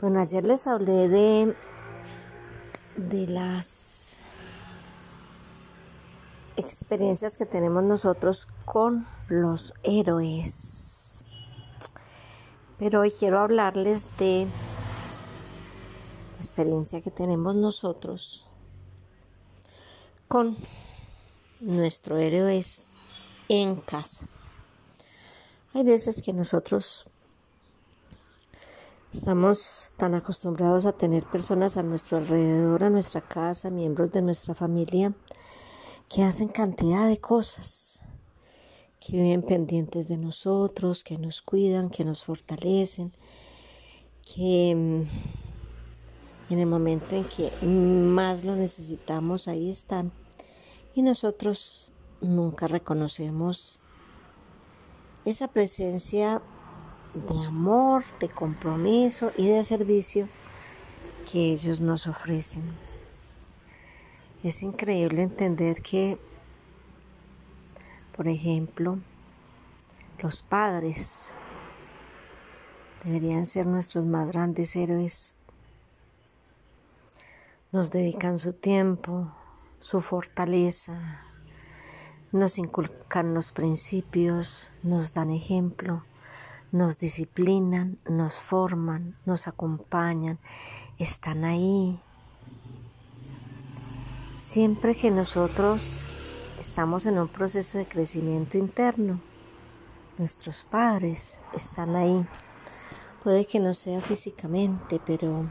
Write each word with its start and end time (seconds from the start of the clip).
Bueno, 0.00 0.18
ayer 0.18 0.46
les 0.46 0.66
hablé 0.66 1.10
de, 1.10 1.54
de 2.96 3.26
las 3.26 4.16
experiencias 6.56 7.36
que 7.36 7.44
tenemos 7.44 7.82
nosotros 7.82 8.48
con 8.64 9.06
los 9.28 9.74
héroes. 9.82 11.26
Pero 12.78 13.00
hoy 13.00 13.10
quiero 13.10 13.40
hablarles 13.40 14.08
de 14.16 14.46
la 14.46 16.38
experiencia 16.38 17.02
que 17.02 17.10
tenemos 17.10 17.56
nosotros 17.56 18.46
con 20.28 20.56
nuestro 21.60 22.16
héroes 22.16 22.88
en 23.50 23.76
casa. 23.76 24.26
Hay 25.74 25.84
veces 25.84 26.22
que 26.22 26.32
nosotros 26.32 27.09
Estamos 29.12 29.92
tan 29.96 30.14
acostumbrados 30.14 30.86
a 30.86 30.92
tener 30.92 31.24
personas 31.24 31.76
a 31.76 31.82
nuestro 31.82 32.18
alrededor, 32.18 32.84
a 32.84 32.90
nuestra 32.90 33.20
casa, 33.20 33.68
miembros 33.68 34.12
de 34.12 34.22
nuestra 34.22 34.54
familia, 34.54 35.12
que 36.08 36.22
hacen 36.22 36.46
cantidad 36.46 37.08
de 37.08 37.18
cosas, 37.18 37.98
que 39.00 39.14
viven 39.14 39.42
pendientes 39.42 40.06
de 40.06 40.16
nosotros, 40.16 41.02
que 41.02 41.18
nos 41.18 41.42
cuidan, 41.42 41.90
que 41.90 42.04
nos 42.04 42.24
fortalecen, 42.24 43.12
que 44.22 44.76
mm, 44.76 46.52
en 46.52 46.58
el 46.60 46.66
momento 46.66 47.16
en 47.16 47.24
que 47.24 47.50
más 47.66 48.44
lo 48.44 48.54
necesitamos, 48.54 49.48
ahí 49.48 49.70
están. 49.70 50.12
Y 50.94 51.02
nosotros 51.02 51.90
nunca 52.20 52.68
reconocemos 52.68 53.80
esa 55.24 55.48
presencia 55.48 56.40
de 57.14 57.46
amor, 57.46 58.04
de 58.20 58.28
compromiso 58.28 59.32
y 59.36 59.48
de 59.48 59.64
servicio 59.64 60.28
que 61.30 61.52
ellos 61.52 61.80
nos 61.80 62.06
ofrecen. 62.06 62.62
Es 64.42 64.62
increíble 64.62 65.22
entender 65.22 65.82
que, 65.82 66.18
por 68.16 68.28
ejemplo, 68.28 68.98
los 70.18 70.42
padres 70.42 71.30
deberían 73.04 73.46
ser 73.46 73.66
nuestros 73.66 74.06
más 74.06 74.28
grandes 74.28 74.76
héroes. 74.76 75.34
Nos 77.72 77.90
dedican 77.90 78.38
su 78.38 78.52
tiempo, 78.52 79.32
su 79.80 80.00
fortaleza, 80.00 81.24
nos 82.32 82.58
inculcan 82.58 83.34
los 83.34 83.52
principios, 83.52 84.72
nos 84.82 85.14
dan 85.14 85.30
ejemplo 85.30 86.04
nos 86.72 86.98
disciplinan, 86.98 87.98
nos 88.08 88.34
forman, 88.34 89.16
nos 89.26 89.48
acompañan, 89.48 90.38
están 90.98 91.44
ahí. 91.44 92.00
Siempre 94.36 94.96
que 94.96 95.10
nosotros 95.10 96.08
estamos 96.60 97.06
en 97.06 97.18
un 97.18 97.28
proceso 97.28 97.78
de 97.78 97.86
crecimiento 97.86 98.58
interno, 98.58 99.20
nuestros 100.18 100.64
padres 100.64 101.40
están 101.52 101.96
ahí. 101.96 102.26
Puede 103.22 103.46
que 103.46 103.60
no 103.60 103.74
sea 103.74 104.00
físicamente, 104.00 105.00
pero 105.04 105.50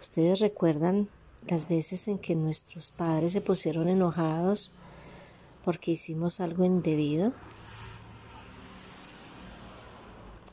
ustedes 0.00 0.40
recuerdan 0.40 1.08
las 1.46 1.68
veces 1.68 2.08
en 2.08 2.18
que 2.18 2.34
nuestros 2.34 2.90
padres 2.90 3.32
se 3.32 3.40
pusieron 3.40 3.88
enojados 3.88 4.72
porque 5.64 5.92
hicimos 5.92 6.40
algo 6.40 6.64
indebido. 6.64 7.32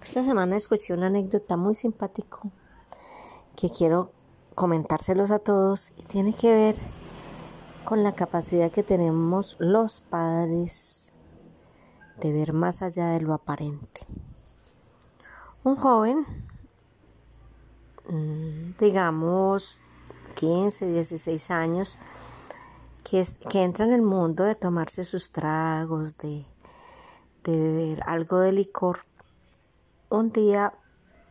Esta 0.01 0.23
semana 0.23 0.57
escuché 0.57 0.95
una 0.95 1.07
anécdota 1.07 1.57
muy 1.57 1.75
simpático 1.75 2.51
que 3.55 3.69
quiero 3.69 4.11
comentárselos 4.55 5.29
a 5.29 5.37
todos 5.37 5.91
y 5.95 6.01
tiene 6.03 6.33
que 6.33 6.51
ver 6.51 6.75
con 7.85 8.01
la 8.01 8.13
capacidad 8.13 8.71
que 8.71 8.81
tenemos 8.81 9.57
los 9.59 10.01
padres 10.01 11.13
de 12.19 12.33
ver 12.33 12.51
más 12.51 12.81
allá 12.81 13.09
de 13.09 13.21
lo 13.21 13.35
aparente. 13.35 14.01
Un 15.63 15.75
joven, 15.75 16.25
mm, 18.09 18.79
digamos 18.79 19.79
15, 20.35 20.87
16 20.87 21.51
años, 21.51 21.99
que, 23.03 23.23
que 23.51 23.63
entra 23.63 23.85
en 23.85 23.93
el 23.93 24.01
mundo 24.01 24.45
de 24.45 24.55
tomarse 24.55 25.03
sus 25.03 25.31
tragos, 25.31 26.17
de, 26.17 26.43
de 27.43 27.55
beber 27.55 28.03
algo 28.07 28.39
de 28.39 28.51
licor, 28.51 29.05
un 30.11 30.31
día 30.31 30.73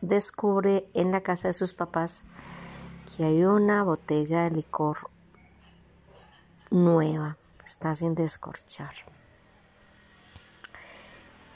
descubre 0.01 0.89
en 0.95 1.11
la 1.11 1.21
casa 1.21 1.47
de 1.47 1.53
sus 1.53 1.73
papás 1.73 2.23
que 3.15 3.23
hay 3.23 3.43
una 3.43 3.83
botella 3.83 4.43
de 4.43 4.51
licor 4.51 4.97
nueva, 6.71 7.37
está 7.63 7.93
sin 7.93 8.15
descorchar. 8.15 8.93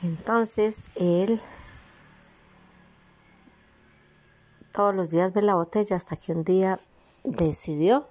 Entonces 0.04 0.92
él 0.96 1.42
todos 4.72 4.94
los 4.94 5.10
días 5.10 5.34
ve 5.34 5.42
la 5.42 5.56
botella 5.56 5.96
hasta 5.96 6.18
que 6.18 6.32
un 6.32 6.44
día 6.44 6.80
decidió 7.24 8.08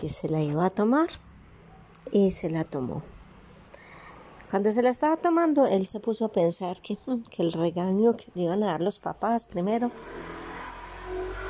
que 0.00 0.10
se 0.10 0.28
la 0.28 0.42
iba 0.42 0.66
a 0.66 0.70
tomar 0.70 1.08
y 2.12 2.32
se 2.32 2.50
la 2.50 2.64
tomó. 2.64 3.02
Cuando 4.50 4.72
se 4.72 4.82
la 4.82 4.88
estaba 4.88 5.16
tomando, 5.16 5.66
él 5.66 5.84
se 5.86 6.00
puso 6.00 6.24
a 6.24 6.32
pensar 6.32 6.80
que, 6.80 6.96
mm, 7.06 7.22
que 7.30 7.42
el 7.42 7.52
regaño 7.52 8.16
que 8.16 8.32
le 8.34 8.44
iban 8.44 8.62
a 8.62 8.68
dar 8.68 8.80
los 8.80 8.98
papás 8.98 9.44
primero 9.44 9.90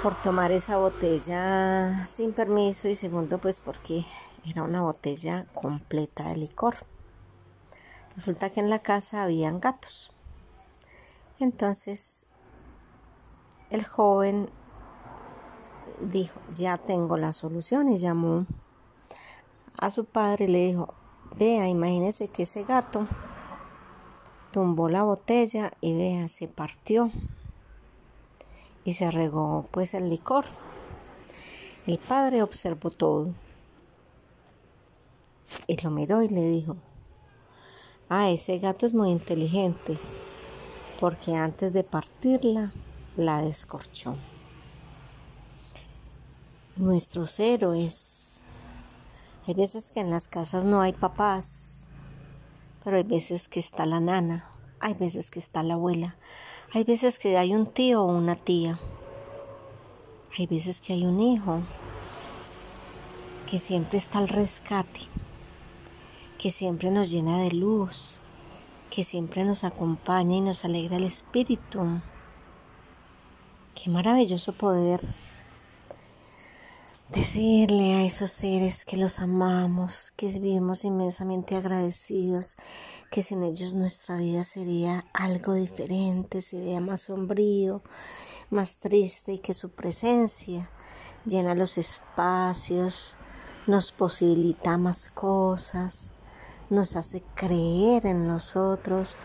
por 0.03 0.20
tomar 0.22 0.50
esa 0.50 0.78
botella 0.78 2.04
sin 2.06 2.32
permiso 2.32 2.88
y 2.88 2.94
segundo 2.97 3.38
pues 3.38 3.60
porque 3.60 4.04
era 4.48 4.62
una 4.64 4.82
botella 4.82 5.47
completa 5.54 6.28
de 6.28 6.38
licor. 6.38 6.75
Resulta 8.16 8.50
que 8.50 8.60
en 8.60 8.70
la 8.70 8.81
casa 8.81 9.22
habían 9.22 9.60
gatos. 9.60 10.12
Entonces 11.38 12.26
el 13.70 13.84
joven 13.84 14.50
dijo, 16.00 16.41
ya 16.53 16.78
tengo 16.78 17.16
la 17.16 17.32
solución 17.32 17.91
y 17.91 17.98
llamó 17.98 18.47
a 19.76 19.91
su 19.91 20.04
padre 20.04 20.47
y 20.47 20.48
le 20.48 20.66
dijo, 20.66 20.94
Vea, 21.37 21.69
imagínese 21.69 22.28
que 22.28 22.43
ese 22.43 22.65
gato 22.65 23.06
tumbó 24.50 24.89
la 24.89 25.03
botella 25.03 25.72
y 25.81 25.97
vea, 25.97 26.28
se 26.28 26.49
partió 26.49 27.12
y 28.84 28.94
se 28.94 29.11
regó 29.11 29.66
pues 29.71 29.94
el 29.94 30.09
licor. 30.09 30.44
El 31.87 31.99
padre 31.99 32.43
observó 32.43 32.91
todo 32.91 33.34
y 35.66 35.77
lo 35.83 35.91
miró 35.91 36.22
y 36.22 36.28
le 36.28 36.43
dijo, 36.43 36.77
ah, 38.09 38.31
ese 38.31 38.59
gato 38.59 38.87
es 38.87 38.95
muy 38.95 39.10
inteligente 39.10 39.99
porque 41.00 41.34
antes 41.34 41.72
de 41.72 41.84
partirla 41.84 42.72
la 43.16 43.43
descorchó. 43.43 44.16
Nuestros 46.77 47.39
héroes 47.41 48.42
hay 49.48 49.54
veces 49.54 49.91
que 49.91 50.00
en 50.00 50.10
las 50.10 50.28
casas 50.28 50.66
no 50.66 50.83
hay 50.83 50.92
papás, 50.92 51.89
pero 52.84 52.98
hay 52.98 53.03
veces 53.03 53.48
que 53.48 53.60
está 53.60 53.86
la 53.86 53.98
nana, 53.98 54.50
hay 54.78 54.92
veces 54.92 55.30
que 55.30 55.39
está 55.39 55.62
la 55.62 55.72
abuela, 55.72 56.18
hay 56.74 56.84
veces 56.84 57.18
que 57.18 57.39
hay 57.39 57.54
un 57.54 57.65
tío 57.65 58.03
o 58.03 58.15
una 58.15 58.36
tía, 58.36 58.78
hay 60.36 60.47
veces 60.47 60.83
que 60.83 60.92
hay 60.92 61.06
un 61.06 61.18
hijo 61.18 61.62
que 63.50 63.59
siempre 63.59 63.97
está 63.97 64.18
al 64.18 64.28
rescate, 64.28 65.00
que 66.39 66.50
siempre 66.50 66.91
nos 66.91 67.10
llena 67.10 67.39
de 67.39 67.53
luz, 67.53 68.21
que 68.91 69.03
siempre 69.03 69.45
nos 69.45 69.65
acompaña 69.65 70.36
y 70.36 70.41
nos 70.42 70.66
alegra 70.66 70.98
el 70.98 71.04
espíritu. 71.04 72.03
Qué 73.74 73.89
maravilloso 73.89 74.53
poder 74.53 75.00
decirle 77.10 77.95
a 77.95 78.05
esos 78.05 78.31
seres 78.31 78.84
que 78.84 78.99
los 78.99 79.21
amamos, 79.21 80.13
que 80.16 80.27
vivimos 80.27 80.84
inmensamente 80.84 81.57
agradecidos, 81.57 82.57
que 83.10 83.22
sin 83.22 83.43
ellos 83.43 83.75
nuestra 83.75 84.16
vida 84.16 84.45
sería 84.45 85.07
algo 85.15 85.55
diferente, 85.55 86.43
sería 86.43 86.81
más 86.81 87.03
sombrío, 87.03 87.83
más 88.51 88.78
triste 88.78 89.33
y 89.33 89.39
que 89.39 89.55
su 89.55 89.71
presencia 89.71 90.71
llena 91.25 91.55
los 91.55 91.78
espacios, 91.78 93.16
nos 93.66 93.93
posibilita 93.93 94.77
más 94.77 95.09
cosas, 95.09 96.13
nos 96.71 96.97
hace 96.97 97.22
creer 97.34 98.07
en 98.07 98.27
nosotros, 98.27 99.16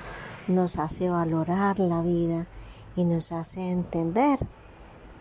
nos 0.47 0.77
hace 0.77 1.09
valorar 1.09 1.79
la 1.79 2.01
vida 2.01 2.47
y 2.95 3.03
nos 3.03 3.31
hace 3.31 3.71
entender 3.71 4.39